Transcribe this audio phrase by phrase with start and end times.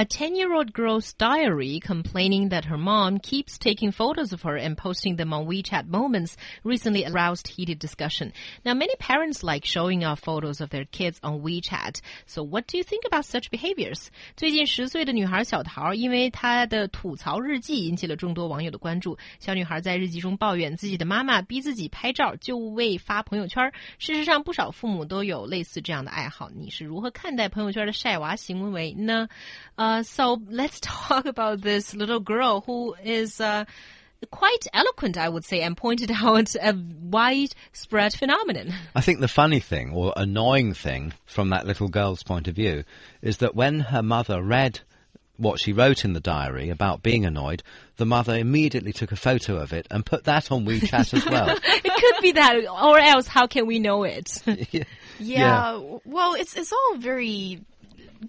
[0.00, 4.54] A 10 year old girl's diary complaining that her mom keeps taking photos of her
[4.54, 8.34] and posting them on WeChat moments recently aroused heated discussion.
[8.62, 12.02] Now, many parents like showing off photos of their kids on WeChat.
[12.26, 14.08] So, what do you think about such behaviors?
[14.36, 19.16] 最近十岁的女孩小桃，因为她的吐槽日记引起了众多网友的关注。
[19.40, 23.72] 小女孩在日记中抱怨自己的妈妈逼自己拍照就为发朋友圈。
[23.98, 26.50] 事实上，不少父母都有类似这样的爱好。
[26.54, 29.26] 你是如何看待朋友圈的晒娃行为呢
[29.91, 33.65] ？uh, so let's talk about this little girl who is uh,
[34.29, 38.73] quite eloquent, I would say, and pointed out a widespread phenomenon.
[38.95, 42.83] I think the funny thing or annoying thing from that little girl's point of view
[43.21, 44.79] is that when her mother read
[45.37, 47.63] what she wrote in the diary about being annoyed,
[47.97, 51.49] the mother immediately took a photo of it and put that on WeChat as well.
[51.63, 54.41] it could be that, or else how can we know it?
[54.45, 54.83] yeah.
[55.17, 55.81] yeah.
[56.05, 57.61] Well, it's it's all very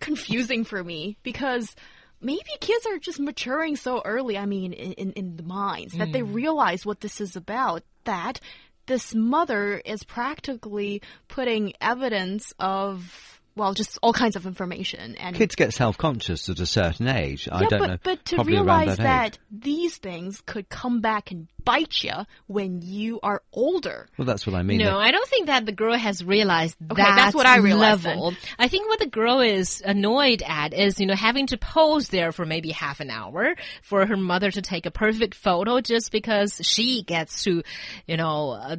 [0.00, 1.74] confusing for me because
[2.20, 5.98] maybe kids are just maturing so early, I mean, in, in, in the minds, mm.
[5.98, 6.34] that they mm.
[6.34, 8.40] realize what this is about, that
[8.86, 15.16] this mother is practically putting evidence of well, just all kinds of information.
[15.16, 17.46] And kids get self-conscious at a certain age.
[17.46, 17.96] Yeah, I don't but, know.
[18.02, 22.12] But to realize that, that these things could come back and bite you
[22.46, 24.08] when you are older.
[24.16, 24.78] Well, that's what I mean.
[24.78, 28.04] No, I don't think that the girl has realized okay, that that's what I realized
[28.04, 28.30] level.
[28.30, 28.38] Then.
[28.58, 32.32] I think what the girl is annoyed at is, you know, having to pose there
[32.32, 36.60] for maybe half an hour for her mother to take a perfect photo just because
[36.62, 37.62] she gets to,
[38.06, 38.50] you know.
[38.50, 38.76] Uh,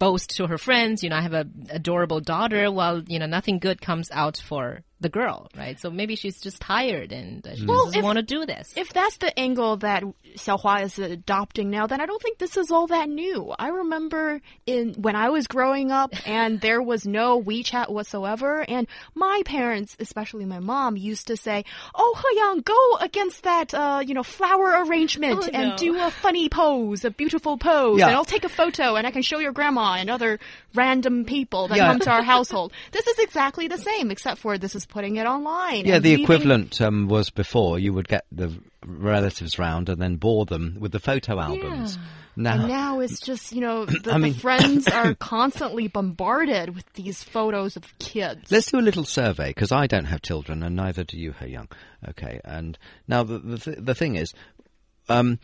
[0.00, 2.72] boast to her friends, you know, I have an adorable daughter.
[2.72, 5.80] Well, you know, nothing good comes out for the girl, right?
[5.80, 8.74] So maybe she's just tired and uh, she well, doesn't want to do this.
[8.76, 10.04] If that's the angle that
[10.36, 13.52] Xiaohua is adopting now, then I don't think this is all that new.
[13.58, 18.86] I remember in when I was growing up and there was no WeChat whatsoever, and
[19.14, 24.12] my parents, especially my mom, used to say, "Oh, Heyang, go against that, uh, you
[24.12, 25.76] know, flower arrangement oh, and no.
[25.76, 28.08] do a funny pose, a beautiful pose, yeah.
[28.08, 30.38] and I'll take a photo and I can show your grandma and other
[30.74, 31.86] random people that yeah.
[31.86, 35.26] come to our household." This is exactly the same, except for this is putting it
[35.26, 35.86] online.
[35.86, 38.52] Yeah, the equivalent um, was before you would get the
[38.84, 41.96] relatives round and then bore them with the photo albums.
[41.96, 42.02] Yeah.
[42.36, 46.74] Now, and now it's just, you know, the, I mean, the friends are constantly bombarded
[46.74, 48.50] with these photos of kids.
[48.50, 51.68] Let's do a little survey because I don't have children and neither do you, Yang.
[52.08, 54.32] Okay, and now the the, th the thing is,
[55.08, 55.38] um,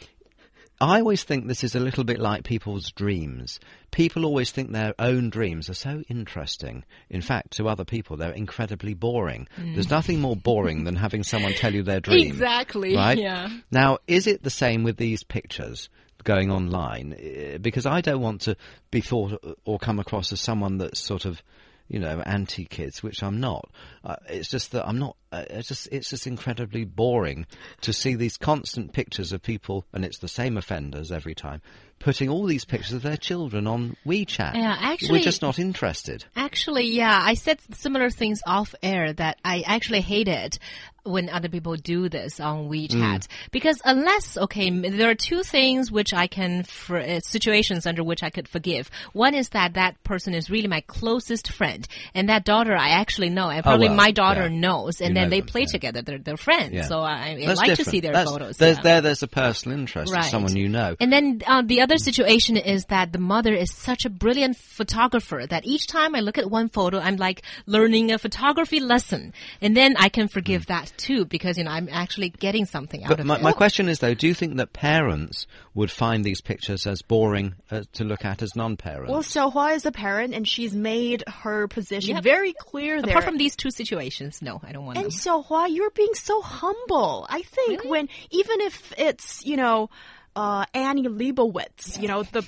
[0.80, 3.60] I always think this is a little bit like people's dreams.
[3.90, 6.84] People always think their own dreams are so interesting.
[7.08, 9.48] In fact, to other people, they're incredibly boring.
[9.58, 9.74] Mm.
[9.74, 12.26] There's nothing more boring than having someone tell you their dream.
[12.26, 12.94] Exactly.
[12.94, 13.16] Right?
[13.16, 13.48] Yeah.
[13.70, 15.88] Now, is it the same with these pictures?
[16.24, 18.56] going online eh, because I don't want to
[18.90, 21.40] be thought or come across as someone that's sort of
[21.88, 23.70] you know, anti kids, which I'm not.
[24.04, 25.16] Uh, it's just that I'm not.
[25.30, 27.46] Uh, it's just it's just incredibly boring
[27.82, 31.62] to see these constant pictures of people, and it's the same offenders every time,
[31.98, 34.54] putting all these pictures of their children on WeChat.
[34.54, 36.24] Yeah, actually, we're just not interested.
[36.36, 40.58] Actually, yeah, I said similar things off air that I actually hate it
[41.06, 43.28] when other people do this on WeChat mm.
[43.50, 48.22] because unless okay, there are two things which I can for uh, situations under which
[48.22, 48.90] I could forgive.
[49.12, 53.30] One is that that person is really my closest friend, and that daughter I actually
[53.30, 54.58] know, and probably oh, well, my daughter yeah.
[54.60, 55.66] knows, and you then they them, play yeah.
[55.66, 56.02] together.
[56.02, 56.82] They're, they're friends, yeah.
[56.82, 57.78] so I, I like different.
[57.78, 58.56] to see their That's, photos.
[58.56, 60.24] There's, There, there's a personal interest right.
[60.24, 64.04] someone you know, and then uh, the other situation is that the mother is such
[64.04, 68.18] a brilliant photographer that each time I look at one photo, I'm like learning a
[68.18, 70.66] photography lesson, and then I can forgive mm.
[70.66, 73.42] that too because you know I'm actually getting something out but of my, it.
[73.42, 77.54] My question is though, do you think that parents would find these pictures as boring
[77.70, 79.08] uh, to look at as non-parents?
[79.08, 82.24] Well, Xiaohua is a parent, and she's made her position yep.
[82.24, 83.10] very clear there.
[83.10, 84.98] Apart from these two situations, no, I don't want.
[84.98, 85.12] And them.
[85.12, 87.26] Xiaohua, you're being so humble.
[87.28, 87.90] I think really?
[87.90, 89.88] when even if it's you know.
[90.36, 92.46] Uh, Annie Leibovitz, you know, the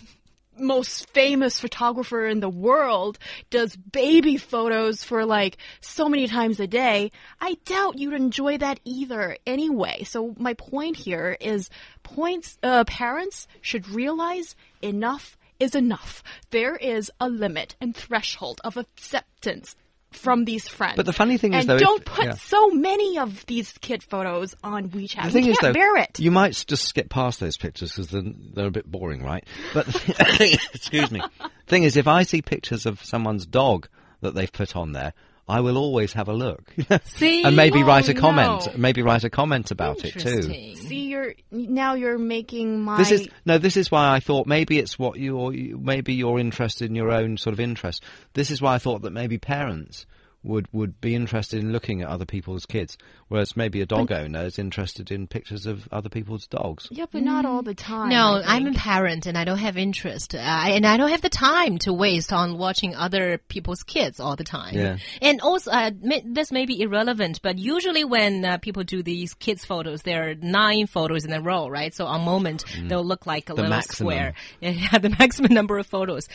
[0.58, 3.18] most famous photographer in the world
[3.48, 8.78] does baby photos for like so many times a day, I doubt you'd enjoy that
[8.84, 10.04] either anyway.
[10.04, 11.70] So my point here is
[12.02, 16.22] points, uh, parents should realize enough is enough.
[16.50, 19.74] There is a limit and threshold of acceptance
[20.10, 20.96] from these friends.
[20.96, 22.34] But the funny thing and is, though, don't if, put yeah.
[22.34, 25.24] so many of these kid photos on WeChat.
[25.24, 26.18] The thing is, can't though, bear it.
[26.18, 28.22] You might just skip past those pictures because they're,
[28.54, 29.44] they're a bit boring, right?
[29.74, 29.86] But
[30.40, 31.20] excuse me.
[31.66, 33.88] thing is, if I see pictures of someone's dog
[34.20, 35.12] that they've put on there,
[35.48, 36.62] I will always have a look.
[37.04, 37.42] See?
[37.42, 38.66] and maybe Oh, write a comment.
[38.66, 38.72] no.
[38.76, 40.42] Maybe write a comment about it too.
[40.42, 42.98] See, you're now you're making my.
[42.98, 43.58] This is no.
[43.58, 45.52] This is why I thought maybe it's what you're.
[45.52, 48.04] Maybe you're interested in your own sort of interest.
[48.34, 50.06] This is why I thought that maybe parents
[50.48, 52.98] would would be interested in looking at other people's kids,
[53.28, 56.88] whereas maybe a dog owner is interested in pictures of other people's dogs.
[56.90, 58.08] yeah, but not all the time.
[58.08, 60.34] No, I I'm a parent and I don't have interest.
[60.34, 64.34] Uh, and I don't have the time to waste on watching other people's kids all
[64.34, 64.74] the time.
[64.74, 64.96] Yeah.
[65.22, 69.34] And also, uh, may- this may be irrelevant, but usually when uh, people do these
[69.34, 71.94] kids photos, there are nine photos in a row, right?
[71.94, 73.76] So on moment, they'll look like a little Mm.
[73.76, 74.10] maximum.
[74.12, 74.34] square.
[74.60, 76.26] Yeah, the maximum number of photos.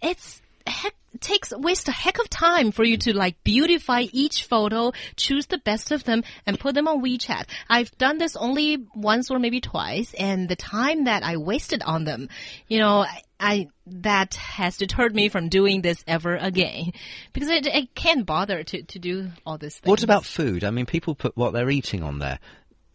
[0.00, 0.40] It's
[0.70, 5.46] heck takes waste a heck of time for you to like beautify each photo, choose
[5.46, 7.44] the best of them, and put them on WeChat.
[7.68, 12.04] I've done this only once or maybe twice, and the time that I wasted on
[12.04, 12.28] them,
[12.68, 13.06] you know,
[13.38, 16.92] I, that has deterred me from doing this ever again
[17.32, 19.80] because I, I can't bother to to do all this.
[19.84, 20.64] What about food?
[20.64, 22.38] I mean, people put what they're eating on there.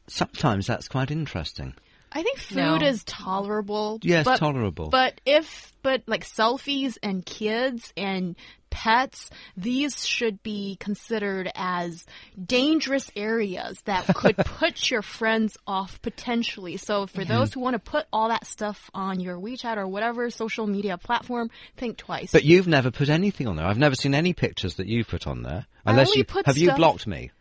[0.07, 1.75] Sometimes that's quite interesting.
[2.11, 2.87] I think food No.
[2.87, 3.99] is tolerable.
[4.01, 4.89] Yes, but, tolerable.
[4.89, 8.35] But if, but like selfies and kids and
[8.69, 12.05] pets, these should be considered as
[12.43, 16.77] dangerous areas that could put your friends off potentially.
[16.77, 17.31] So for mm-hmm.
[17.31, 20.97] those who want to put all that stuff on your WeChat or whatever social media
[20.97, 22.31] platform, think twice.
[22.31, 23.65] But you've never put anything on there.
[23.65, 25.65] I've never seen any pictures that you've put on there.
[25.85, 27.31] I Unless only you put have you blocked me.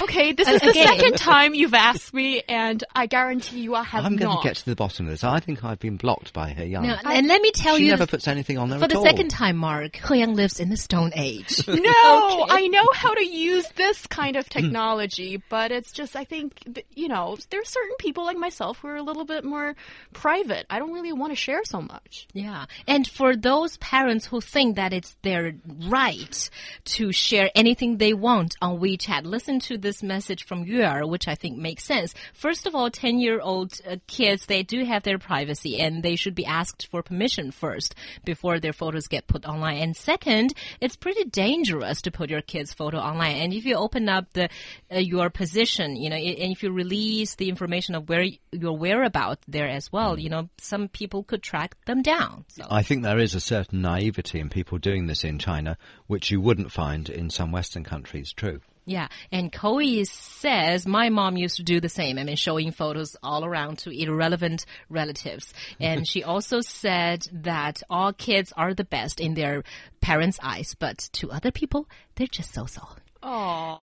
[0.02, 0.88] okay, this is the Again.
[0.88, 4.42] second time you've asked me, and I guarantee you I have I'm going not.
[4.42, 5.24] to get to the bottom of this.
[5.24, 6.88] I think I've been blocked by her young.
[6.88, 8.98] Now, and let me tell she you, never puts anything on there for at the
[8.98, 9.04] all.
[9.04, 11.68] second time, Mark, He Yang lives in the Stone Age.
[11.88, 14.60] No, I know how to use this kind of hmm.
[14.60, 18.88] technology, but it's just I think that, you know there's certain people like myself who
[18.90, 19.76] are a little bit more
[20.14, 20.66] private.
[20.70, 22.28] I don't really want to share so much.
[22.34, 22.66] Yeah.
[22.88, 25.54] And for those parents who think that it's their
[25.88, 26.50] right
[26.86, 31.34] to share anything they want on WeChat, listen to this message from Yuer, which I
[31.34, 32.14] think makes sense.
[32.34, 36.16] First of all, 10 year old uh, kids, they do have their privacy and they
[36.16, 39.80] should be asked for permission first before their photos get put online.
[39.80, 43.38] And second, it's pretty dangerous to put your kid's photo online.
[43.38, 44.50] And if you open up the
[44.94, 49.44] uh, your position, you know, and if you release the information of where your whereabouts
[49.48, 52.46] there as well, you know, some people could track them down.
[52.50, 52.66] So.
[52.70, 55.78] I think there is a certain naivety in people doing this in China,
[56.08, 58.34] which you wouldn't find in some Western countries.
[58.34, 58.62] True.
[58.88, 62.18] Yeah, and Koi says my mom used to do the same.
[62.18, 65.54] I mean, showing photos all around to irrelevant relatives.
[65.82, 69.64] And she also said that all kids are the best in their
[70.00, 72.82] parents' eyes, but to other people, they're just so-so.
[73.22, 73.76] Oh.